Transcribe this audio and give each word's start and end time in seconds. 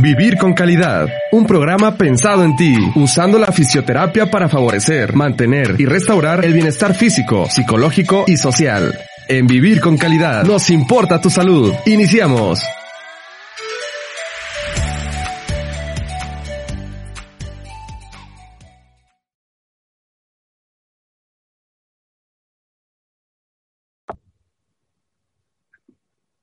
Vivir 0.00 0.38
con 0.38 0.54
calidad. 0.54 1.08
Un 1.32 1.44
programa 1.44 1.96
pensado 1.96 2.44
en 2.44 2.54
ti, 2.54 2.72
usando 2.94 3.36
la 3.36 3.50
fisioterapia 3.50 4.30
para 4.30 4.48
favorecer, 4.48 5.12
mantener 5.12 5.74
y 5.76 5.86
restaurar 5.86 6.44
el 6.44 6.52
bienestar 6.52 6.94
físico, 6.94 7.46
psicológico 7.50 8.22
y 8.28 8.36
social. 8.36 8.96
En 9.28 9.48
Vivir 9.48 9.80
con 9.80 9.98
calidad 9.98 10.44
nos 10.44 10.70
importa 10.70 11.20
tu 11.20 11.30
salud. 11.30 11.74
Iniciamos. 11.86 12.62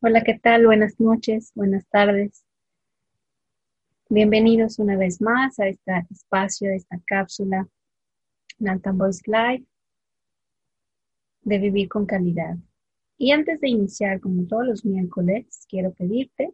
Hola, 0.01 0.23
¿qué 0.25 0.37
tal? 0.37 0.65
Buenas 0.65 0.99
noches, 0.99 1.53
buenas 1.55 1.87
tardes. 1.87 2.44
Bienvenidos 4.07 4.77
una 4.77 4.95
vez 4.97 5.19
más 5.19 5.57
a 5.57 5.67
este 5.67 5.91
espacio, 6.11 6.69
a 6.69 6.75
esta 6.75 7.01
cápsula 7.07 7.67
Nantan 8.59 8.99
Voice 8.99 9.23
Live 9.25 9.65
de 11.41 11.57
vivir 11.57 11.89
con 11.89 12.05
calidad. 12.05 12.55
Y 13.17 13.31
antes 13.31 13.59
de 13.61 13.69
iniciar, 13.69 14.19
como 14.19 14.45
todos 14.45 14.67
los 14.67 14.85
miércoles, 14.85 15.65
quiero 15.67 15.91
pedirte 15.91 16.53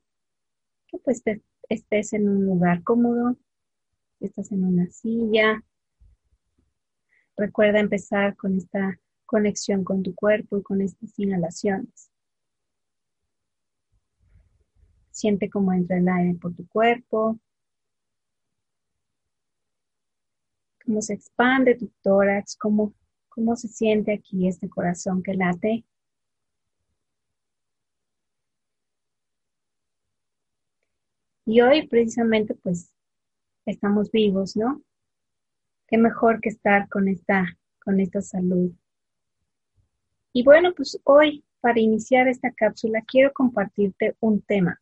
que 0.88 0.98
pues 1.00 1.22
estés 1.68 2.14
en 2.14 2.30
un 2.30 2.46
lugar 2.46 2.84
cómodo, 2.84 3.36
estás 4.22 4.54
en 4.54 4.64
una 4.64 4.90
silla. 4.90 5.62
Recuerda 7.36 7.82
empezar 7.82 8.38
con 8.38 8.56
esta 8.56 8.98
conexión 9.26 9.84
con 9.84 10.04
tu 10.04 10.16
cuerpo 10.16 10.58
y 10.58 10.64
con 10.64 10.80
estas 10.80 11.20
inhalaciones. 11.20 12.11
Siente 15.12 15.50
cómo 15.50 15.73
entra 15.73 15.98
el 15.98 16.08
aire 16.08 16.38
por 16.40 16.56
tu 16.56 16.67
cuerpo, 16.67 17.38
cómo 20.86 21.02
se 21.02 21.14
expande 21.14 21.76
tu 21.76 21.90
tórax, 22.02 22.56
cómo, 22.58 22.94
cómo 23.30 23.56
se 23.56 23.68
siente 23.68 24.14
aquí 24.14 24.48
este 24.48 24.70
corazón 24.70 25.22
que 25.22 25.34
late. 25.34 25.86
Y 31.46 31.62
hoy 31.62 31.88
precisamente 31.88 32.56
pues 32.56 32.92
estamos 33.66 34.12
vivos, 34.12 34.56
¿no? 34.56 34.81
Qué 35.88 35.98
mejor 35.98 36.40
que 36.40 36.50
estar 36.50 36.88
con 36.88 37.08
esta, 37.09 37.46
con 37.84 38.00
esta 38.00 38.22
salud. 38.22 38.72
Y 40.34 40.44
bueno, 40.44 40.73
pues 40.73 41.00
hoy 41.03 41.44
para 41.59 41.80
iniciar 41.80 42.28
esta 42.28 42.52
cápsula 42.52 43.03
quiero 43.06 43.34
compartirte 43.34 44.16
un 44.20 44.42
tema 44.42 44.81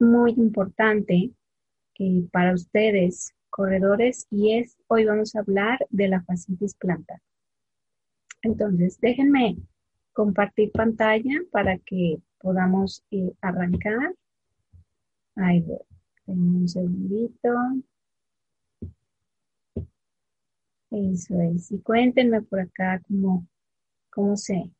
muy 0.00 0.32
importante 0.32 1.30
que 1.94 2.24
para 2.32 2.54
ustedes, 2.54 3.34
corredores, 3.50 4.26
y 4.30 4.54
es, 4.54 4.78
hoy 4.88 5.04
vamos 5.04 5.34
a 5.34 5.40
hablar 5.40 5.78
de 5.90 6.08
la 6.08 6.22
fascitis 6.22 6.74
plantar. 6.74 7.20
Entonces, 8.42 8.98
déjenme 9.00 9.58
compartir 10.12 10.72
pantalla 10.72 11.42
para 11.52 11.78
que 11.78 12.20
podamos 12.38 13.04
eh, 13.10 13.32
arrancar. 13.42 14.14
Ahí 15.36 15.60
voy. 15.60 15.78
un 16.26 16.68
segundito. 16.68 17.54
Eso 20.90 21.40
es. 21.40 21.70
Y 21.70 21.78
cuéntenme 21.80 22.42
por 22.42 22.60
acá 22.60 23.00
cómo, 23.06 23.46
cómo 24.10 24.36
se, 24.36 24.70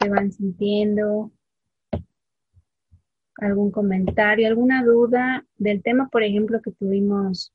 se 0.00 0.08
van 0.08 0.32
sintiendo, 0.32 1.30
algún 3.38 3.70
comentario, 3.70 4.46
alguna 4.46 4.84
duda 4.84 5.44
del 5.56 5.82
tema, 5.82 6.08
por 6.08 6.22
ejemplo, 6.22 6.60
que 6.62 6.72
tuvimos 6.72 7.52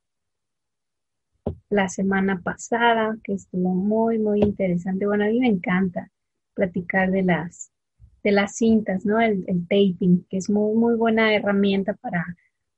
la 1.69 1.87
semana 1.87 2.41
pasada, 2.41 3.17
que 3.23 3.33
estuvo 3.33 3.73
muy, 3.73 4.17
muy 4.19 4.41
interesante. 4.41 5.05
Bueno, 5.05 5.25
a 5.25 5.27
mí 5.27 5.39
me 5.39 5.47
encanta 5.47 6.11
platicar 6.53 7.11
de 7.11 7.23
las, 7.23 7.71
de 8.23 8.31
las 8.31 8.55
cintas, 8.55 9.05
¿no? 9.05 9.19
El, 9.19 9.45
taping, 9.67 10.25
que 10.29 10.37
es 10.37 10.49
muy, 10.49 10.75
muy 10.75 10.95
buena 10.95 11.33
herramienta 11.33 11.93
para, 11.93 12.25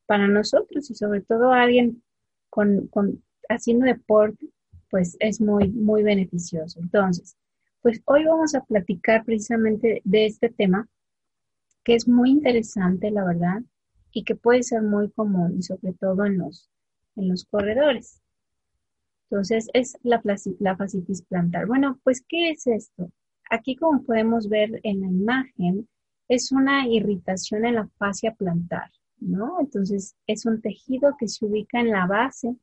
para 0.06 0.28
nosotros 0.28 0.90
y 0.92 0.96
sobre 0.96 1.22
todo 1.22 1.52
alguien 1.52 2.04
con, 2.50 2.88
con, 2.88 3.24
haciendo 3.50 3.86
deporte, 3.86 4.48
pues 4.90 5.16
es 5.20 5.42
muy, 5.42 5.70
muy 5.70 6.04
beneficioso. 6.04 6.80
Entonces, 6.80 7.38
pues 7.82 8.02
hoy 8.06 8.26
vamos 8.26 8.54
a 8.54 8.64
platicar 8.64 9.24
precisamente 9.24 10.02
de 10.04 10.26
este 10.26 10.50
tema 10.50 10.88
que 11.84 11.96
es 11.96 12.08
muy 12.08 12.30
interesante, 12.30 13.12
la 13.12 13.26
verdad, 13.26 13.62
y 14.12 14.24
que 14.24 14.36
puede 14.36 14.64
ser 14.64 14.82
muy 14.82 15.10
común, 15.10 15.64
sobre 15.64 15.94
todo 15.94 16.26
en 16.26 16.38
los, 16.38 16.70
en 17.16 17.30
los 17.30 17.46
corredores. 17.46 18.22
Entonces, 19.30 19.70
es 19.74 19.98
la, 20.04 20.22
la 20.60 20.76
fascitis 20.76 21.22
plantar. 21.22 21.66
Bueno, 21.66 22.00
pues, 22.04 22.24
¿qué 22.28 22.52
es 22.52 22.68
esto? 22.68 23.12
Aquí, 23.50 23.76
como 23.76 24.04
podemos 24.04 24.50
ver 24.50 24.80
en 24.84 25.02
la 25.02 25.08
imagen, 25.08 25.88
es 26.28 26.52
una 26.52 26.88
irritación 26.88 27.66
en 27.66 27.76
la 27.76 27.88
fascia 27.98 28.34
plantar, 28.34 28.92
¿no? 29.20 29.60
Entonces, 29.60 30.16
es 30.28 30.46
un 30.46 30.62
tejido 30.62 31.16
que 31.18 31.28
se 31.28 31.46
ubica 31.46 31.80
en 31.80 31.92
la 31.92 32.08
base 32.08 32.56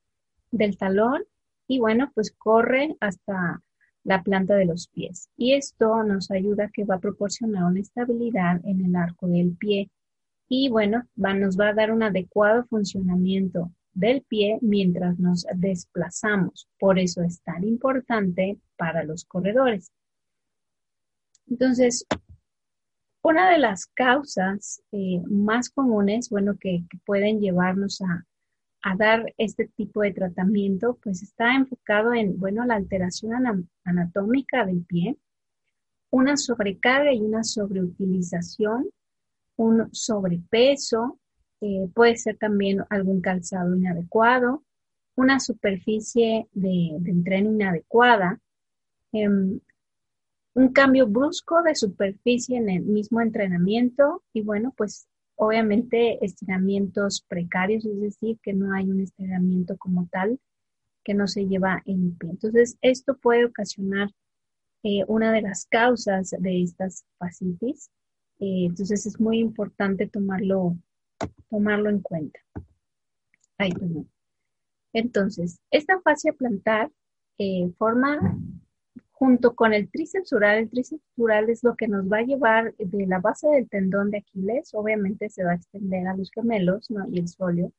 del 0.51 0.77
talón 0.77 1.23
y, 1.67 1.79
bueno, 1.79 2.11
pues 2.15 2.33
corre 2.33 2.97
hasta 3.01 3.63
la 4.05 4.23
planta 4.23 4.55
de 4.55 4.65
los 4.65 4.89
pies. 4.89 5.29
Y 5.37 5.55
esto 5.55 6.03
nos 6.03 6.31
ayuda 6.31 6.71
que 6.73 6.85
va 6.85 6.97
a 6.97 7.01
proporcionar 7.01 7.65
una 7.65 7.81
estabilidad 7.81 8.61
en 8.65 8.85
el 8.85 8.97
arco 8.97 9.29
del 9.29 9.57
pie. 9.57 9.91
Y 10.49 10.69
bueno, 10.69 11.05
va, 11.23 11.35
nos 11.35 11.59
va 11.59 11.69
a 11.69 11.75
dar 11.75 11.93
un 11.93 12.03
adecuado 12.03 12.65
funcionamiento 12.65 13.71
del 13.93 14.23
pie 14.23 14.59
mientras 14.63 15.19
nos 15.19 15.47
desplazamos. 15.55 16.69
Por 16.79 16.99
eso 16.99 17.23
es 17.23 17.43
tan 17.43 17.65
importante 17.65 18.59
para 18.77 19.05
los 19.05 19.25
corredores. 19.25 19.93
Entonces, 21.49 22.07
una 23.23 23.51
de 23.51 23.59
las 23.59 23.87
causas 23.87 24.83
eh, 24.93 25.21
más 25.27 25.71
comunes, 25.71 26.31
bueno, 26.31 26.57
que 26.59 26.85
pueden 27.05 27.41
llevarnos 27.41 28.01
a, 28.01 28.25
a 28.83 28.97
dar 28.97 29.35
este 29.39 29.69
tipo 29.77 30.03
de 30.03 30.13
tratamiento, 30.13 30.99
pues 31.03 31.23
está 31.23 31.55
enfocado 31.55 32.15
en, 32.15 32.39
bueno, 32.39 32.65
la 32.65 32.77
alteración 32.77 33.67
anatómica 33.85 34.65
del 34.65 34.85
pie, 34.85 35.17
una 36.11 36.37
sobrecarga 36.37 37.13
y 37.13 37.21
una 37.21 37.45
sobreutilización, 37.45 38.89
un 39.57 39.89
sobrepeso, 39.93 41.19
eh, 41.61 41.89
puede 41.93 42.17
ser 42.17 42.37
también 42.39 42.85
algún 42.89 43.21
calzado 43.21 43.77
inadecuado, 43.77 44.63
una 45.17 45.41
superficie 45.41 46.47
de, 46.53 46.91
entreno 47.05 47.51
inadecuada, 47.51 48.39
em, 49.13 49.59
un 50.55 50.73
cambio 50.73 51.07
brusco 51.07 51.63
de 51.63 51.75
superficie 51.75 52.57
en 52.57 52.69
el 52.69 52.83
mismo 52.83 53.21
entrenamiento 53.21 54.23
y 54.33 54.43
bueno, 54.43 54.73
pues 54.77 55.09
obviamente 55.39 56.25
estiramientos 56.25 57.25
precarios, 57.29 57.87
es 57.87 58.01
decir, 58.01 58.39
que 58.43 58.53
no 58.53 58.75
hay 58.75 58.91
un 58.91 59.01
estiramiento 59.01 59.77
como 59.79 60.09
tal 60.11 60.41
que 61.05 61.15
no 61.15 61.29
se 61.29 61.47
lleva 61.47 61.81
en 61.87 62.17
pie. 62.19 62.31
Entonces, 62.31 62.77
esto 62.83 63.17
puede 63.17 63.45
ocasionar 63.45 64.11
eh, 64.83 65.05
una 65.07 65.33
de 65.33 65.43
las 65.43 65.67
causas 65.67 66.35
de 66.37 66.63
estas 66.63 67.05
fascitis. 67.19 67.89
Eh, 68.41 68.67
entonces, 68.67 69.07
es 69.07 69.21
muy 69.21 69.39
importante 69.39 70.09
tomarlo, 70.09 70.77
tomarlo 71.49 71.89
en 71.89 72.01
cuenta. 72.01 72.41
Ay, 73.59 73.73
Entonces, 74.93 75.61
esta 75.71 76.01
fascia 76.01 76.33
plantar 76.33 76.91
eh, 77.39 77.71
forma 77.79 78.37
junto 79.19 79.57
con 79.57 79.75
el 79.75 79.91
tríceps 79.91 80.33
oral. 80.33 80.59
El 80.59 80.71
tríceps 80.71 81.03
oral 81.17 81.51
es 81.51 81.65
lo 81.65 81.75
que 81.75 81.89
nos 81.89 82.07
va 82.07 82.19
a 82.19 82.23
llevar 82.23 82.75
de 82.77 83.07
la 83.07 83.19
base 83.19 83.49
del 83.49 83.69
tendón 83.69 84.11
de 84.11 84.19
Aquiles, 84.19 84.73
obviamente 84.75 85.29
se 85.29 85.45
va 85.45 85.53
a 85.53 85.57
extender 85.57 86.07
a 86.07 86.17
los 86.17 86.31
gemelos 86.31 86.89
y 87.11 87.19
el 87.19 87.29
sóleo, 87.29 87.73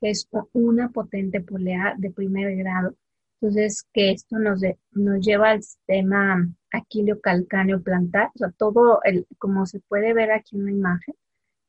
que 0.00 0.10
es 0.10 0.28
una 0.52 0.90
potente 0.90 1.40
polea 1.40 1.94
de 1.96 2.10
primer 2.10 2.56
grado. 2.56 2.96
Entonces, 3.40 3.84
que 3.92 4.10
esto 4.12 4.38
nos, 4.38 4.60
nos 4.92 5.24
lleva 5.24 5.50
al 5.50 5.62
sistema 5.62 6.48
aquileo 6.72 7.20
calcáneo 7.20 7.82
plantar, 7.82 8.30
o 8.34 8.38
sea, 8.38 8.50
todo 8.50 9.00
el, 9.04 9.26
como 9.38 9.66
se 9.66 9.80
puede 9.80 10.14
ver 10.14 10.32
aquí 10.32 10.56
en 10.56 10.64
la 10.66 10.70
imagen, 10.72 11.14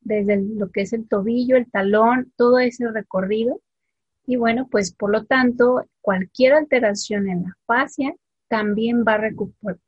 desde 0.01 0.41
lo 0.41 0.71
que 0.71 0.81
es 0.81 0.93
el 0.93 1.07
tobillo, 1.07 1.55
el 1.55 1.69
talón, 1.69 2.31
todo 2.35 2.59
ese 2.59 2.89
recorrido. 2.91 3.61
Y 4.25 4.37
bueno, 4.37 4.67
pues 4.71 4.93
por 4.93 5.11
lo 5.11 5.25
tanto, 5.25 5.85
cualquier 6.01 6.53
alteración 6.53 7.27
en 7.29 7.43
la 7.43 7.57
fascia 7.65 8.15
también 8.53 9.03
va 9.03 9.15
a 9.15 9.31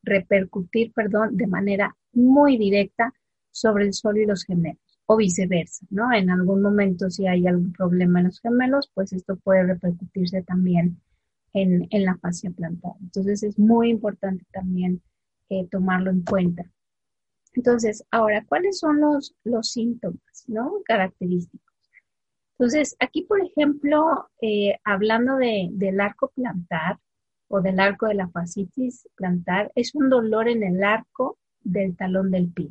repercutir, 0.01 0.91
perdón, 0.91 1.37
de 1.37 1.45
manera 1.45 1.95
muy 2.13 2.57
directa 2.57 3.13
sobre 3.51 3.85
el 3.85 3.93
suelo 3.93 4.21
y 4.21 4.25
los 4.25 4.43
gemelos, 4.43 4.99
o 5.05 5.17
viceversa, 5.17 5.85
¿no? 5.91 6.11
En 6.11 6.31
algún 6.31 6.63
momento, 6.63 7.11
si 7.11 7.27
hay 7.27 7.45
algún 7.45 7.73
problema 7.73 8.21
en 8.21 8.25
los 8.25 8.41
gemelos, 8.41 8.89
pues 8.95 9.13
esto 9.13 9.35
puede 9.35 9.67
repercutirse 9.67 10.41
también 10.41 10.99
en, 11.53 11.87
la 11.91 12.17
fascia 12.17 12.49
plantar. 12.49 12.93
Entonces 13.01 13.43
es 13.43 13.59
muy 13.59 13.91
importante 13.91 14.43
también 14.51 14.99
eh, 15.49 15.67
tomarlo 15.69 16.09
en 16.09 16.23
cuenta. 16.23 16.65
Entonces, 17.53 18.03
ahora, 18.09 18.43
¿cuáles 18.49 18.79
son 18.79 18.99
los, 18.99 19.35
los 19.43 19.69
síntomas, 19.69 20.45
¿no? 20.47 20.81
Característicos. 20.85 21.71
Entonces, 22.57 22.95
aquí, 22.99 23.25
por 23.25 23.45
ejemplo, 23.45 24.31
eh, 24.41 24.79
hablando 24.83 25.35
de, 25.35 25.69
del 25.71 26.01
arco 26.01 26.31
plantar 26.33 26.97
o 27.47 27.61
del 27.61 27.79
arco 27.79 28.07
de 28.07 28.15
la 28.15 28.29
fascitis 28.29 29.07
plantar, 29.15 29.71
es 29.75 29.93
un 29.95 30.09
dolor 30.09 30.47
en 30.47 30.63
el 30.63 30.83
arco 30.83 31.37
del 31.63 31.95
talón 31.95 32.31
del 32.31 32.51
pie. 32.51 32.69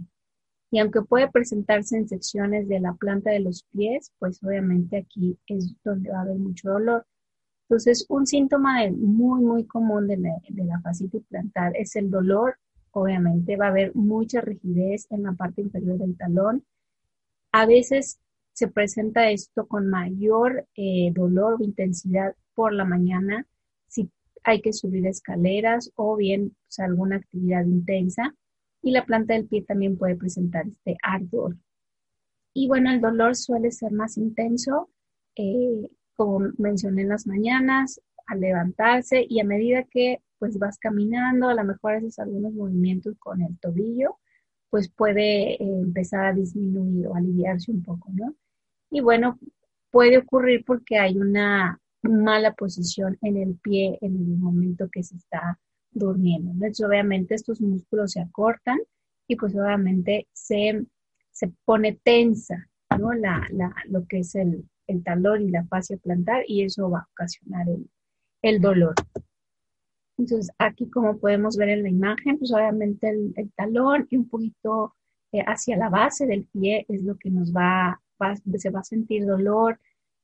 Y 0.71 0.81
aunque 0.81 1.03
puede 1.03 1.31
presentarse 1.31 1.97
en 1.97 2.09
secciones 2.09 2.67
de 2.67 2.81
la 2.81 2.95
planta 2.95 3.31
de 3.31 3.41
los 3.41 3.63
pies, 3.71 4.13
pues 4.19 4.43
obviamente 4.43 4.97
aquí 4.99 5.39
es 5.47 5.75
donde 5.85 6.11
va 6.11 6.19
a 6.19 6.23
haber 6.23 6.37
mucho 6.37 6.71
dolor. 6.71 7.07
Entonces, 7.69 8.05
un 8.09 8.27
síntoma 8.27 8.81
muy, 8.91 9.43
muy 9.43 9.65
común 9.67 10.07
de 10.07 10.17
la, 10.17 10.81
fascitis 10.81 11.25
plantar 11.29 11.73
es 11.77 11.97
el 11.97 12.11
dolor. 12.11 12.59
Obviamente 12.91 13.57
va 13.57 13.67
a 13.67 13.71
haber 13.71 13.95
mucha 13.95 14.41
rigidez 14.41 15.07
en 15.11 15.23
la 15.23 15.33
parte 15.33 15.63
inferior 15.63 15.99
del 15.99 16.17
talón. 16.17 16.65
A 17.53 17.67
veces 17.67 18.19
se 18.53 18.69
presenta 18.69 19.31
esto 19.31 19.67
con 19.67 19.89
mayor 19.89 20.67
eh, 20.77 21.11
dolor 21.13 21.55
o 21.61 21.65
intensidad 21.65 22.35
por 22.55 22.73
la 22.73 22.85
mañana, 22.85 23.47
hay 24.45 24.61
que 24.61 24.73
subir 24.73 25.07
escaleras 25.07 25.91
o 25.97 26.17
bien 26.17 26.57
alguna 26.79 27.17
actividad 27.17 27.65
intensa. 27.65 28.35
Y 28.83 28.93
la 28.93 29.05
planta 29.05 29.35
del 29.35 29.47
pie 29.47 29.63
también 29.63 29.97
puede 29.97 30.17
presentar 30.17 30.67
este 30.69 30.97
ardor. 31.03 31.57
Y 32.53 32.69
bueno, 32.69 32.91
el 32.91 33.01
dolor 33.01 33.35
suele 33.35 33.71
ser 33.71 33.93
más 33.93 34.17
intenso 34.17 34.91
eh, 35.37 35.89
como 36.15 36.41
mencioné 36.59 37.03
en 37.03 37.09
las 37.09 37.27
mañanas, 37.27 38.01
al 38.27 38.41
levantarse 38.41 39.27
y 39.29 39.41
a 39.41 39.45
medida 39.45 39.85
que 39.85 40.21
pues 40.39 40.59
vas 40.59 40.79
caminando, 40.79 41.49
a 41.49 41.55
lo 41.55 41.65
mejor 41.65 41.95
haces 41.95 42.19
algunos 42.19 42.53
movimientos 42.53 43.17
con 43.19 43.43
el 43.43 43.59
tobillo, 43.59 44.19
pues 44.71 44.89
puede 44.91 45.55
eh, 45.55 45.59
empezar 45.61 46.27
a 46.27 46.33
disminuir 46.33 47.07
o 47.07 47.15
aliviarse 47.15 47.71
un 47.71 47.83
poco, 47.83 48.11
¿no? 48.13 48.35
Y 48.91 49.01
bueno, 49.01 49.39
puede 49.91 50.19
ocurrir 50.19 50.65
porque 50.65 50.99
hay 50.99 51.17
una 51.19 51.81
mala 52.05 52.53
posición 52.55 53.19
en 53.23 53.37
el 53.37 53.57
pie 53.57 53.99
en 54.01 54.17
el 54.17 54.39
momento 54.39 54.89
que 54.91 55.03
se 55.03 55.17
está 55.17 55.59
durmiendo. 55.91 56.51
Entonces, 56.51 56.85
obviamente 56.85 57.35
estos 57.35 57.61
músculos 57.61 58.13
se 58.13 58.21
acortan 58.21 58.79
y 59.27 59.37
pues 59.37 59.55
obviamente 59.55 60.29
se, 60.33 60.85
se 61.31 61.53
pone 61.65 61.99
tensa, 62.03 62.69
¿no? 62.99 63.13
La, 63.13 63.47
la, 63.51 63.75
lo 63.89 64.07
que 64.07 64.19
es 64.21 64.35
el, 64.35 64.69
el 64.87 65.03
talón 65.03 65.43
y 65.43 65.51
la 65.51 65.65
fascia 65.65 65.97
plantar 65.97 66.45
y 66.47 66.63
eso 66.63 66.91
va 66.91 67.01
a 67.01 67.09
ocasionar 67.13 67.67
el, 68.43 68.61
dolor. 68.61 68.95
Entonces, 70.19 70.51
aquí 70.59 70.89
como 70.91 71.19
podemos 71.19 71.57
ver 71.57 71.71
en 71.71 71.83
la 71.83 71.89
imagen, 71.89 72.39
pues 72.39 72.53
obviamente 72.53 73.09
el, 73.09 73.53
talón 73.57 74.07
y 74.11 74.17
un 74.17 74.29
poquito 74.29 74.95
eh, 75.33 75.43
hacia 75.47 75.77
la 75.77 75.89
base 75.89 76.27
del 76.27 76.47
pie 76.47 76.85
es 76.89 77.03
lo 77.03 77.17
que 77.17 77.31
nos 77.31 77.53
va, 77.53 78.01
se 78.57 78.71
va 78.71 78.81
a 78.81 78.85
sentir 78.85 79.25
dolor, 79.25 79.81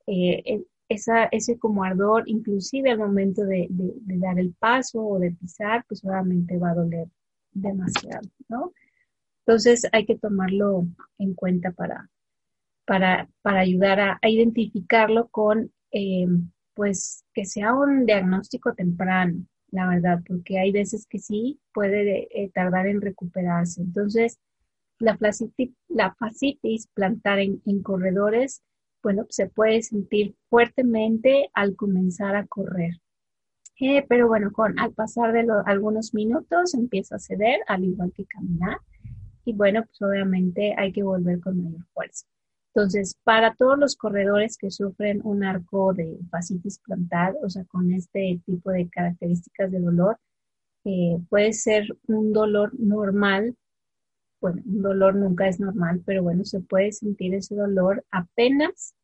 eh, 0.06 0.62
esa, 0.90 1.24
ese 1.26 1.58
como 1.58 1.84
ardor, 1.84 2.24
inclusive 2.26 2.90
al 2.90 2.98
momento 2.98 3.44
de, 3.44 3.68
de, 3.70 4.18
dar 4.18 4.38
el 4.38 4.52
paso 4.52 5.02
o 5.02 5.18
de 5.18 5.30
pisar, 5.30 5.84
pues 5.88 6.04
obviamente 6.04 6.58
va 6.58 6.72
a 6.72 6.74
doler 6.74 7.08
demasiado, 7.52 8.28
¿no? 8.48 8.72
Entonces 9.46 9.86
hay 9.92 10.04
que 10.04 10.18
tomarlo 10.18 10.86
en 11.18 11.34
cuenta 11.34 11.70
para, 11.70 12.10
para, 12.84 13.28
ayudar 13.60 14.00
a, 14.00 14.18
identificarlo 14.22 15.28
con, 15.28 15.72
eh, 15.92 16.26
pues, 16.74 17.24
que 17.32 17.44
sea 17.44 17.72
un 17.72 18.04
diagnóstico 18.04 18.74
temprano, 18.74 19.46
la 19.70 19.88
verdad, 19.88 20.20
porque 20.26 20.58
hay 20.58 20.72
veces 20.72 21.06
que 21.06 21.20
sí 21.20 21.60
puede 21.72 22.28
eh, 22.32 22.50
tardar 22.52 22.88
en 22.88 23.00
recuperarse. 23.00 23.80
Entonces, 23.80 24.40
la 24.98 25.16
fascitis, 25.16 25.70
la 25.88 26.14
fascitis 26.14 26.88
plantar 26.88 27.38
en, 27.38 27.60
corredores, 27.82 28.62
bueno, 29.02 29.26
se 29.30 29.48
puede 29.48 29.82
sentir 29.82 30.34
fuertemente 30.48 31.50
al 31.54 31.76
comenzar 31.76 32.36
a 32.36 32.46
correr. 32.46 32.94
Eh, 33.80 34.04
pero 34.08 34.28
bueno, 34.28 34.52
con, 34.52 34.78
al 34.78 34.92
pasar 34.92 35.32
de 35.32 35.46
algunos 35.64 36.12
minutos 36.12 36.74
empieza 36.74 37.16
a 37.16 37.18
ceder, 37.18 37.60
al 37.66 37.84
igual 37.84 38.12
que 38.14 38.26
caminar. 38.26 38.78
Y 39.44 39.54
bueno, 39.54 39.84
pues 39.84 40.02
obviamente 40.02 40.74
hay 40.76 40.92
que 40.92 41.02
volver 41.02 41.40
con 41.40 41.62
mayor 41.62 41.86
fuerza. 41.94 42.26
Entonces, 42.74 43.16
para 43.24 43.54
todos 43.54 43.78
los 43.78 43.96
corredores 43.96 44.56
que 44.56 44.70
sufren 44.70 45.20
un 45.24 45.42
arco 45.42 45.92
de 45.92 46.18
fascitis 46.30 46.78
plantar, 46.78 47.34
o 47.42 47.50
sea, 47.50 47.64
con 47.64 47.92
este 47.92 48.40
tipo 48.46 48.70
de 48.70 48.88
características 48.88 49.72
de 49.72 49.80
dolor, 49.80 50.18
eh, 50.84 51.18
puede 51.28 51.52
ser 51.52 51.86
un 52.06 52.32
dolor 52.32 52.72
normal. 52.78 53.56
Bueno, 54.40 54.62
un 54.64 54.82
dolor 54.82 55.16
nunca 55.16 55.48
es 55.48 55.60
normal, 55.60 56.02
pero 56.04 56.22
bueno, 56.22 56.44
se 56.44 56.60
puede 56.60 56.92
sentir 56.92 57.34
ese 57.34 57.54
dolor 57.54 58.04
apenas 58.10 58.94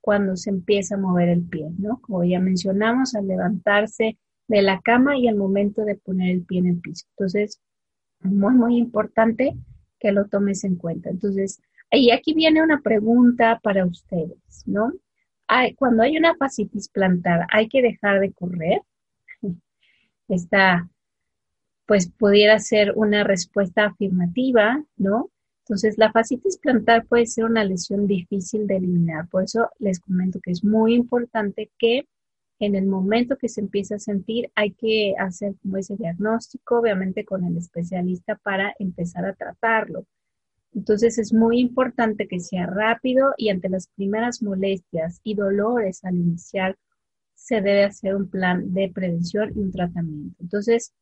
cuando 0.00 0.36
se 0.36 0.50
empieza 0.50 0.94
a 0.94 0.98
mover 0.98 1.28
el 1.28 1.42
pie, 1.42 1.68
¿no? 1.78 2.00
Como 2.00 2.24
ya 2.24 2.40
mencionamos, 2.40 3.14
al 3.14 3.26
levantarse 3.26 4.18
de 4.48 4.62
la 4.62 4.80
cama 4.80 5.18
y 5.18 5.28
al 5.28 5.36
momento 5.36 5.84
de 5.84 5.96
poner 5.96 6.30
el 6.30 6.44
pie 6.44 6.60
en 6.60 6.66
el 6.66 6.80
piso. 6.80 7.06
Entonces, 7.10 7.60
muy, 8.20 8.54
muy 8.54 8.76
importante 8.78 9.56
que 9.98 10.12
lo 10.12 10.26
tomes 10.26 10.64
en 10.64 10.76
cuenta. 10.76 11.10
Entonces, 11.10 11.60
y 11.90 12.10
aquí 12.10 12.34
viene 12.34 12.62
una 12.62 12.80
pregunta 12.80 13.60
para 13.62 13.84
ustedes, 13.84 14.64
¿no? 14.66 14.92
cuando 15.76 16.02
hay 16.02 16.16
una 16.16 16.34
fascitis 16.34 16.88
plantar, 16.88 17.46
¿hay 17.52 17.68
que 17.68 17.80
dejar 17.80 18.20
de 18.20 18.32
correr? 18.32 18.80
Esta, 20.28 20.88
pues, 21.86 22.10
pudiera 22.10 22.58
ser 22.58 22.92
una 22.96 23.24
respuesta 23.24 23.86
afirmativa, 23.86 24.84
¿no? 24.96 25.30
Entonces, 25.64 25.98
la 25.98 26.12
fascitis 26.12 26.58
plantar 26.58 27.06
puede 27.06 27.26
ser 27.26 27.44
una 27.44 27.64
lesión 27.64 28.06
difícil 28.06 28.66
de 28.66 28.76
eliminar. 28.76 29.28
Por 29.28 29.44
eso 29.44 29.70
les 29.78 29.98
comento 30.00 30.38
que 30.40 30.52
es 30.52 30.64
muy 30.64 30.94
importante 30.94 31.70
que 31.78 32.06
en 32.58 32.74
el 32.74 32.86
momento 32.86 33.36
que 33.36 33.48
se 33.48 33.60
empieza 33.60 33.96
a 33.96 33.98
sentir 33.98 34.50
hay 34.54 34.72
que 34.72 35.14
hacer 35.18 35.54
como 35.62 35.76
ese 35.76 35.96
diagnóstico, 35.96 36.78
obviamente 36.78 37.24
con 37.24 37.44
el 37.44 37.56
especialista 37.56 38.36
para 38.36 38.74
empezar 38.78 39.26
a 39.26 39.34
tratarlo. 39.34 40.06
Entonces 40.74 41.18
es 41.18 41.32
muy 41.32 41.58
importante 41.58 42.28
que 42.28 42.40
sea 42.40 42.66
rápido 42.66 43.32
y 43.36 43.48
ante 43.48 43.68
las 43.68 43.88
primeras 43.88 44.42
molestias 44.42 45.20
y 45.22 45.34
dolores 45.34 46.04
al 46.04 46.16
iniciar 46.16 46.76
se 47.34 47.56
debe 47.56 47.84
hacer 47.84 48.14
un 48.14 48.28
plan 48.28 48.72
de 48.72 48.90
prevención 48.94 49.52
y 49.54 49.58
un 49.60 49.72
tratamiento. 49.72 50.36
Entonces 50.40 50.92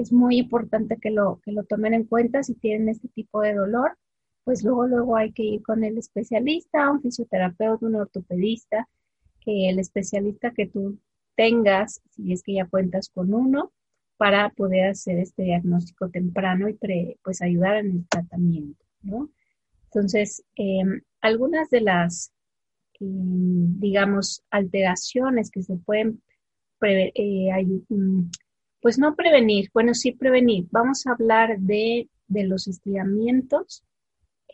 es 0.00 0.12
muy 0.12 0.38
importante 0.38 0.98
que 1.00 1.10
lo, 1.10 1.40
que 1.44 1.52
lo 1.52 1.64
tomen 1.64 1.94
en 1.94 2.04
cuenta 2.04 2.42
si 2.42 2.54
tienen 2.54 2.88
este 2.88 3.08
tipo 3.08 3.40
de 3.42 3.54
dolor, 3.54 3.96
pues 4.44 4.64
luego, 4.64 4.86
luego 4.86 5.16
hay 5.16 5.32
que 5.32 5.42
ir 5.42 5.62
con 5.62 5.84
el 5.84 5.98
especialista, 5.98 6.90
un 6.90 7.02
fisioterapeuta, 7.02 7.86
un 7.86 7.94
ortopedista, 7.96 8.88
que 9.40 9.68
el 9.68 9.78
especialista 9.78 10.52
que 10.52 10.66
tú 10.66 10.98
tengas, 11.36 12.00
si 12.10 12.32
es 12.32 12.42
que 12.42 12.54
ya 12.54 12.66
cuentas 12.66 13.08
con 13.08 13.32
uno, 13.32 13.72
para 14.16 14.50
poder 14.50 14.90
hacer 14.90 15.18
este 15.18 15.44
diagnóstico 15.44 16.10
temprano 16.10 16.68
y 16.68 16.76
pues 17.22 17.40
ayudar 17.40 17.76
en 17.76 17.90
el 17.92 18.08
tratamiento. 18.08 18.84
Entonces, 19.84 20.44
em, 20.56 21.00
algunas 21.22 21.70
de 21.70 21.80
las, 21.80 22.30
em, 23.00 23.80
digamos, 23.80 24.42
alteraciones 24.50 25.50
que 25.50 25.62
se 25.62 25.76
pueden, 25.76 26.22
eh, 26.82 27.50
mm, 27.88 28.30
pues 28.80 28.98
no 28.98 29.14
prevenir, 29.14 29.70
bueno, 29.72 29.94
sí 29.94 30.12
prevenir. 30.12 30.66
Vamos 30.70 31.06
a 31.06 31.12
hablar 31.12 31.58
de, 31.58 32.08
los 32.28 32.68
estiramientos, 32.68 33.84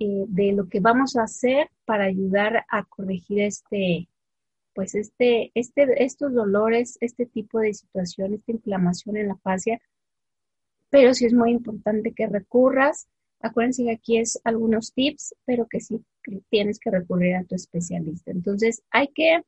eh, 0.00 0.24
de 0.28 0.52
lo 0.52 0.68
que 0.68 0.80
vamos 0.80 1.16
a 1.16 1.22
hacer 1.22 1.70
para 1.84 2.04
ayudar 2.04 2.64
a 2.68 2.84
corregir 2.84 3.40
este, 3.40 4.08
pues 4.74 4.94
este, 4.94 5.52
este, 5.54 6.04
estos 6.04 6.34
dolores, 6.34 6.98
este 7.00 7.26
tipo 7.26 7.60
de 7.60 7.74
situación, 7.74 8.34
esta 8.34 8.52
inflamación 8.52 9.16
en 9.16 9.28
la 9.28 9.36
fascia, 9.36 9.80
pero 10.90 11.14
sí 11.14 11.26
es 11.26 11.32
muy 11.32 11.50
importante 11.50 12.12
que 12.12 12.26
recurras 12.26 13.08
Acuérdense 13.40 13.84
que 13.84 13.92
aquí 13.92 14.18
es 14.18 14.40
algunos 14.44 14.92
tips, 14.92 15.34
pero 15.44 15.66
que 15.66 15.80
sí 15.80 16.04
tienes 16.50 16.78
que 16.78 16.90
recurrir 16.90 17.36
a 17.36 17.44
tu 17.44 17.54
especialista. 17.54 18.30
Entonces, 18.30 18.82
hay 18.90 19.08
que 19.08 19.42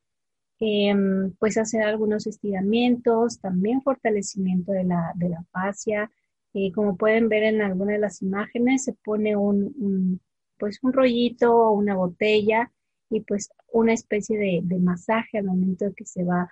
em, 0.59 1.31
pues 1.39 1.57
hacer 1.57 1.83
algunos 1.83 2.27
estiramientos, 2.27 3.39
también 3.39 3.81
fortalecimiento 3.81 4.71
de 4.71 4.83
la, 4.85 5.13
de 5.15 5.29
la 5.29 5.43
fascia. 5.51 6.11
Eh, 6.53 6.71
como 6.73 6.97
pueden 6.97 7.29
ver 7.29 7.43
en 7.43 7.61
algunas 7.61 7.93
de 7.95 7.99
las 7.99 8.21
imágenes, 8.21 8.83
se 8.83 8.93
pone 8.93 9.35
un, 9.35 10.19
pues 10.57 10.79
un 10.83 10.93
rollito 10.93 11.55
o 11.55 11.71
una 11.71 11.95
botella 11.95 12.71
y 13.09 13.21
pues 13.21 13.49
una 13.71 13.93
especie 13.93 14.37
de, 14.37 14.61
de 14.63 14.79
masaje 14.79 15.37
al 15.37 15.45
momento 15.45 15.85
que 15.95 16.05
se 16.05 16.23
va 16.23 16.49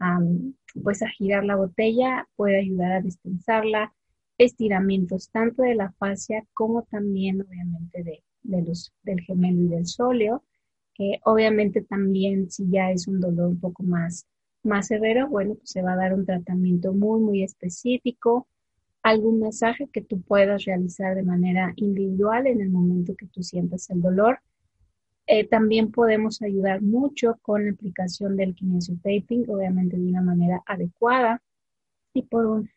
a, 0.00 0.18
pues 0.82 1.02
a 1.02 1.08
girar 1.08 1.44
la 1.44 1.56
botella, 1.56 2.28
puede 2.36 2.58
ayudar 2.60 2.92
a 2.92 3.00
destensarla, 3.00 3.92
estiramientos 4.38 5.30
tanto 5.30 5.62
de 5.62 5.74
la 5.74 5.92
fascia 5.92 6.44
como 6.54 6.82
también 6.84 7.42
obviamente 7.42 8.02
de, 8.02 8.24
de 8.42 8.62
los, 8.62 8.92
del 9.02 9.20
gemelo 9.20 9.60
y 9.62 9.68
del 9.68 9.86
sóleo. 9.86 10.42
Obviamente 11.24 11.82
también 11.82 12.50
si 12.50 12.68
ya 12.70 12.90
es 12.90 13.08
un 13.08 13.20
dolor 13.20 13.48
un 13.48 13.60
poco 13.60 13.82
más, 13.82 14.26
más 14.62 14.88
severo, 14.88 15.28
bueno, 15.28 15.54
pues 15.54 15.70
se 15.70 15.82
va 15.82 15.92
a 15.92 15.96
dar 15.96 16.14
un 16.14 16.26
tratamiento 16.26 16.92
muy, 16.92 17.20
muy 17.20 17.42
específico, 17.42 18.46
algún 19.02 19.40
masaje 19.40 19.88
que 19.92 20.02
tú 20.02 20.20
puedas 20.20 20.64
realizar 20.64 21.14
de 21.14 21.22
manera 21.22 21.72
individual 21.76 22.46
en 22.46 22.60
el 22.60 22.70
momento 22.70 23.14
que 23.16 23.26
tú 23.26 23.42
sientas 23.42 23.88
el 23.90 24.02
dolor. 24.02 24.40
Eh, 25.26 25.46
también 25.46 25.90
podemos 25.90 26.42
ayudar 26.42 26.82
mucho 26.82 27.38
con 27.42 27.64
la 27.64 27.72
aplicación 27.72 28.36
del 28.36 28.54
kinesiotaping, 28.54 29.48
obviamente 29.48 29.96
de 29.96 30.06
una 30.06 30.22
manera 30.22 30.62
adecuada 30.66 31.40
y 32.12 32.22
por 32.22 32.46
un, 32.46 32.68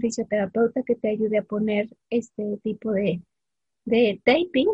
fisioterapeuta 0.00 0.82
que 0.84 0.94
te 0.94 1.08
ayude 1.08 1.38
a 1.38 1.42
poner 1.42 1.88
este 2.08 2.58
tipo 2.62 2.92
de, 2.92 3.20
de 3.84 4.20
taping 4.24 4.68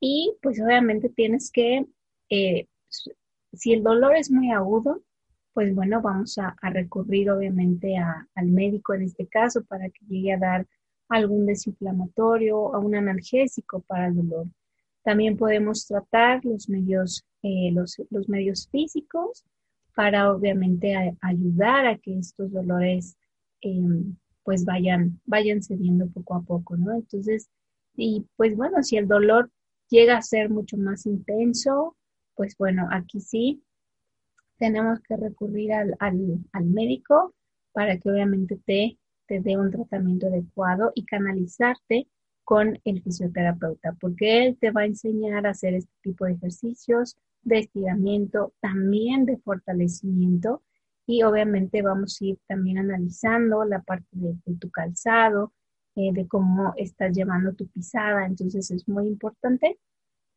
y 0.00 0.34
pues 0.42 0.60
obviamente 0.60 1.08
tienes 1.10 1.52
que, 1.52 1.86
eh, 2.30 2.66
si 3.52 3.72
el 3.72 3.82
dolor 3.82 4.16
es 4.16 4.30
muy 4.30 4.50
agudo, 4.50 5.02
pues 5.52 5.74
bueno, 5.74 6.00
vamos 6.00 6.38
a, 6.38 6.56
recurrir 6.62 7.30
obviamente 7.30 7.96
al 7.96 8.46
médico 8.46 8.94
en 8.94 9.02
este 9.02 9.26
caso 9.26 9.64
para 9.64 9.88
que 9.90 10.06
llegue 10.06 10.32
a 10.32 10.38
dar 10.38 10.66
algún 11.08 11.44
desinflamatorio 11.46 12.56
o 12.56 12.78
un 12.80 12.94
analgésico 12.94 13.80
para 13.80 14.06
el 14.06 14.16
dolor. 14.16 14.46
También 15.02 15.36
podemos 15.36 15.86
tratar 15.86 16.44
los 16.44 16.68
medios, 16.68 17.24
eh, 17.42 17.72
los, 17.72 17.98
medios 18.28 18.68
físicos 18.70 19.44
para 19.94 20.32
obviamente 20.32 20.94
ayudar 21.20 21.86
a 21.86 21.98
que 21.98 22.18
estos 22.18 22.52
dolores 22.52 23.16
em, 23.60 24.16
pues 24.44 24.64
vayan, 24.64 25.20
vayan 25.26 25.62
cediendo 25.62 26.08
poco 26.08 26.36
a 26.36 26.42
poco, 26.42 26.76
¿no? 26.76 26.94
Entonces, 26.94 27.50
y 27.96 28.24
pues 28.36 28.56
bueno, 28.56 28.82
si 28.82 28.96
el 28.96 29.08
dolor 29.08 29.50
llega 29.88 30.16
a 30.16 30.22
ser 30.22 30.48
mucho 30.48 30.76
más 30.76 31.06
intenso, 31.06 31.96
pues 32.34 32.56
bueno, 32.56 32.88
aquí 32.90 33.20
sí 33.20 33.62
tenemos 34.58 35.00
que 35.00 35.16
recurrir 35.16 35.72
al, 35.72 35.96
médico 36.64 37.34
para 37.72 37.98
que 37.98 38.10
obviamente 38.10 38.60
te, 38.64 38.98
te 39.26 39.40
dé 39.40 39.56
un 39.56 39.70
tratamiento 39.70 40.26
adecuado 40.26 40.92
y 40.94 41.06
canalizarte 41.06 42.08
con 42.44 42.78
el 42.84 43.02
fisioterapeuta, 43.02 43.96
porque 44.00 44.44
él 44.44 44.58
te 44.60 44.70
va 44.70 44.82
a 44.82 44.86
enseñar 44.86 45.46
a 45.46 45.50
hacer 45.50 45.74
este 45.74 45.92
tipo 46.02 46.26
de 46.26 46.32
ejercicios 46.32 47.16
de 47.42 47.60
estiramiento, 47.60 48.52
también 48.60 49.24
de 49.24 49.38
fortalecimiento 49.38 50.62
y 51.06 51.22
obviamente 51.22 51.82
vamos 51.82 52.20
a 52.20 52.24
ir 52.24 52.38
también 52.46 52.78
analizando 52.78 53.64
la 53.64 53.80
parte 53.82 54.08
de, 54.12 54.36
tu 54.56 54.70
calzado, 54.70 55.52
eh, 55.96 56.12
de 56.12 56.28
cómo 56.28 56.74
estás 56.76 57.16
llevando 57.16 57.54
tu 57.54 57.66
pisada, 57.68 58.26
entonces 58.26 58.70
es 58.70 58.86
muy 58.88 59.06
importante 59.06 59.78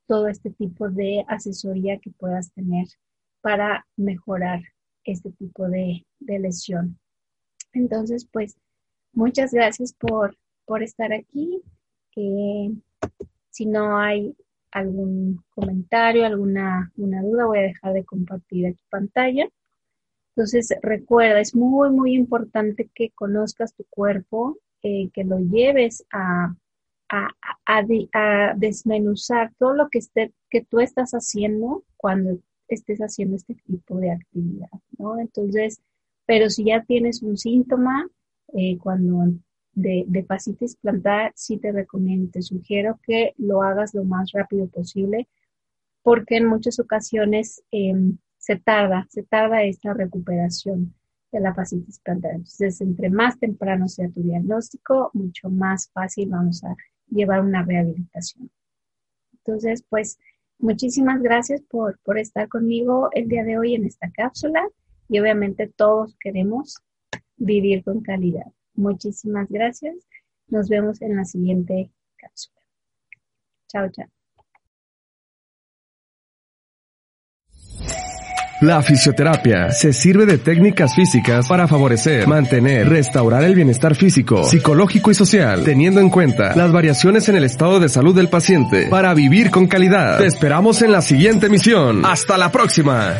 todo 0.08 0.28
este 0.28 0.50
tipo 0.52 0.90
de 0.90 1.24
asesoría 1.28 2.00
que 2.00 2.12
puedas 2.12 2.52
tener 2.54 2.88
para 3.42 3.86
mejorar 3.98 4.62
este 5.04 5.32
tipo 5.32 5.68
de, 5.70 6.06
lesión. 6.20 6.98
Entonces, 7.74 8.28
pues, 8.32 8.56
muchas 9.12 9.52
gracias 9.52 9.94
por, 9.94 10.38
por 10.66 10.84
estar 10.84 11.12
aquí. 11.14 11.62
si 13.50 13.66
no 13.66 13.98
hay 13.98 14.36
algún 14.72 15.44
comentario, 15.52 16.26
alguna 16.26 16.92
una 16.98 17.22
duda, 17.22 17.46
voy 17.46 17.60
a 17.60 17.62
dejar 17.62 17.94
de 17.94 18.06
compartir 18.06 18.68
aquí 18.68 18.84
pantalla. 18.90 19.48
Entonces, 20.36 20.74
recuerda, 20.82 21.40
es 21.40 21.56
muy, 21.56 21.92
muy 21.92 22.16
importante 22.16 22.90
que 22.96 23.12
conozcas 23.12 23.76
tu 23.76 23.86
cuerpo, 23.90 24.58
eh, 24.82 25.10
que 25.14 25.24
lo 25.24 25.38
lleves 25.40 26.06
a, 26.12 26.56
a, 27.10 27.30
a, 27.66 28.54
desmenuzar 28.56 29.54
todo 29.58 29.74
lo 29.74 29.90
que, 29.90 30.00
esté, 30.00 30.34
que 30.50 30.62
tú 30.62 30.80
estás 30.80 31.12
haciendo 31.12 31.84
cuando 31.98 32.40
estés 32.68 33.00
haciendo 33.00 33.36
este 33.36 33.56
tipo 33.56 33.98
de 33.98 34.12
actividad, 34.12 34.70
¿no? 34.98 35.20
Entonces, 35.20 35.80
pero 36.26 36.50
si 36.50 36.66
ya 36.66 36.84
tienes 36.84 37.22
un 37.22 37.38
síntoma, 37.38 38.08
eh, 38.54 38.78
cuando 38.78 39.34
de, 39.74 40.06
de 40.08 40.24
fascitis 40.24 40.76
plantar, 40.76 41.34
sí 41.36 41.58
te 41.58 41.72
recomiendo, 41.72 42.32
te 42.32 42.42
sugiero 42.42 43.00
que 43.04 43.34
lo 43.38 43.64
hagas 43.64 43.94
lo 43.94 44.04
más 44.04 44.32
rápido 44.32 44.68
posible, 44.68 45.28
porque 46.04 46.38
en 46.38 46.48
muchas 46.48 46.80
ocasiones 46.80 47.64
em, 47.72 48.18
se 48.38 48.58
tarda, 48.58 49.08
se 49.10 49.24
tarda 49.24 49.64
esta 49.64 49.94
recuperación 49.94 50.94
de 51.32 51.40
la 51.40 51.54
fascitis 51.54 52.00
plantar. 52.00 52.32
Entonces, 52.32 52.80
entre 52.82 53.10
más 53.10 53.40
temprano 53.40 53.88
sea 53.88 54.10
tu 54.10 54.22
diagnóstico, 54.22 55.10
mucho 55.14 55.50
más 55.50 55.90
fácil 55.92 56.30
vamos 56.30 56.64
a 56.64 56.76
llevar 57.14 57.42
una 57.42 57.64
rehabilitación. 57.64 58.50
Entonces, 59.34 59.84
pues, 59.90 60.18
Muchísimas 60.64 61.22
gracias 61.22 61.62
por, 61.62 62.00
por 62.06 62.18
estar 62.18 62.48
conmigo 62.48 63.10
el 63.12 63.28
día 63.28 63.44
de 63.44 63.58
hoy 63.58 63.76
en 63.76 63.86
esta 63.86 64.10
cápsula 64.12 64.66
y 65.10 65.20
obviamente 65.20 65.68
todos 65.68 66.16
queremos 66.22 66.78
vivir 67.36 67.84
con 67.84 68.00
calidad. 68.02 68.46
Muchísimas 68.74 69.50
gracias. 69.50 70.08
Nos 70.48 70.70
vemos 70.70 71.02
en 71.02 71.18
la 71.18 71.26
siguiente 71.26 71.92
cápsula. 72.16 72.62
Chao, 73.68 73.90
chao. 73.90 74.23
La 78.64 78.82
fisioterapia 78.82 79.72
se 79.72 79.92
sirve 79.92 80.26
de 80.26 80.38
técnicas 80.38 80.96
físicas 80.96 81.50
para 81.50 81.68
favorecer, 81.68 82.30
mantener, 82.30 82.88
restaurar 82.88 83.44
el 83.44 83.56
bienestar 83.56 83.94
físico, 83.94 84.46
psicológico 84.46 85.12
y 85.12 85.16
social, 85.16 85.66
teniendo 85.66 86.00
en 86.00 86.10
cuenta 86.10 86.56
las 86.56 86.72
variaciones 86.72 87.28
en 87.28 87.36
el 87.36 87.44
estado 87.44 87.82
de 87.82 87.90
salud 87.90 88.16
del 88.16 88.30
paciente 88.30 88.88
para 88.88 89.14
vivir 89.14 89.52
con 89.52 89.68
calidad. 89.68 90.18
Te 90.18 90.28
esperamos 90.28 90.82
en 90.82 90.94
la 90.94 91.02
siguiente 91.02 91.48
emisión. 91.48 92.06
Hasta 92.06 92.38
la 92.38 92.54
próxima. 92.54 93.18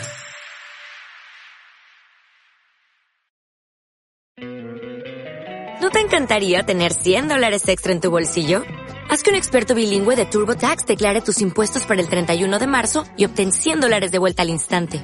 ¿No 5.82 5.90
te 5.90 6.00
encantaría 6.00 6.64
tener 6.64 6.94
100 6.94 7.28
dólares 7.28 7.68
extra 7.68 7.92
en 7.92 8.00
tu 8.00 8.10
bolsillo? 8.10 8.64
Haz 9.10 9.24
que 9.24 9.30
un 9.32 9.36
experto 9.36 9.76
bilingüe 9.76 10.16
de 10.16 10.26
TurboTax 10.26 10.86
declare 10.86 11.20
tus 11.20 11.42
impuestos 11.42 11.84
para 11.84 12.00
el 12.00 12.08
31 12.08 12.60
de 12.60 12.68
marzo 12.68 13.04
y 13.18 13.26
obtén 13.26 13.52
100 13.52 13.82
dólares 13.82 14.12
de 14.14 14.20
vuelta 14.20 14.44
al 14.44 14.50
instante. 14.50 15.04